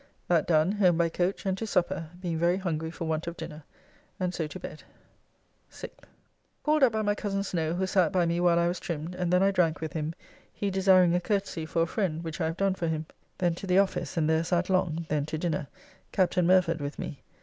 That 0.27 0.47
done 0.47 0.71
home 0.71 0.97
by 0.97 1.09
coach 1.09 1.45
and 1.45 1.55
to 1.59 1.67
supper, 1.67 2.09
being 2.19 2.39
very 2.39 2.57
hungry 2.57 2.89
for 2.89 3.05
want 3.05 3.27
of 3.27 3.37
dinner, 3.37 3.63
and 4.19 4.33
so 4.33 4.47
to 4.47 4.59
bed. 4.59 4.81
6th. 5.71 5.91
Called 6.63 6.81
up 6.81 6.93
by 6.93 7.03
my 7.03 7.13
Cozen 7.13 7.43
Snow, 7.43 7.75
who 7.75 7.85
sat 7.85 8.11
by 8.11 8.25
me 8.25 8.39
while 8.39 8.57
I 8.57 8.67
was 8.67 8.79
trimmed, 8.79 9.13
and 9.13 9.31
then 9.31 9.43
I 9.43 9.51
drank 9.51 9.79
with 9.79 9.93
him, 9.93 10.15
he 10.51 10.71
desiring 10.71 11.13
a 11.13 11.21
courtesy 11.21 11.67
for 11.67 11.83
a 11.83 11.85
friend, 11.85 12.23
which 12.23 12.41
I 12.41 12.45
have 12.45 12.57
done 12.57 12.73
for 12.73 12.87
him. 12.87 13.05
Then 13.37 13.53
to 13.53 13.67
the 13.67 13.77
office, 13.77 14.17
and 14.17 14.27
there 14.27 14.43
sat 14.43 14.71
long, 14.71 15.05
then 15.07 15.27
to 15.27 15.37
dinner, 15.37 15.67
Captain 16.11 16.47
Murford 16.47 16.81
with 16.81 16.97
me. 16.97 17.21